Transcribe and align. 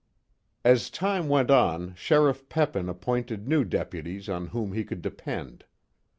As 0.65 0.89
time 0.89 1.29
went 1.29 1.51
on, 1.51 1.93
Sheriff 1.93 2.49
Peppin 2.49 2.89
appointed 2.89 3.47
new 3.47 3.63
deputies 3.63 4.27
on 4.29 4.47
whom 4.47 4.73
he 4.73 4.83
could 4.83 5.03
depend. 5.03 5.63